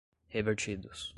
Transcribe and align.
revertidos 0.33 1.09